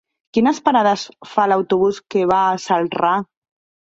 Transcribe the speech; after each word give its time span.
Quines 0.35 0.61
parades 0.69 1.03
fa 1.33 1.45
l'autobús 1.51 2.01
que 2.15 2.25
va 2.33 2.43
a 2.47 2.59
Celrà? 2.65 3.17